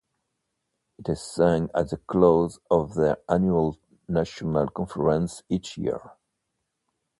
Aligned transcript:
It 0.97 1.09
is 1.09 1.21
sung 1.21 1.69
at 1.75 1.89
the 1.91 1.97
close 1.97 2.57
of 2.71 2.95
their 2.95 3.17
annual 3.29 3.77
national 4.09 4.69
conference 4.69 5.43
each 5.47 5.77
year. 5.77 6.01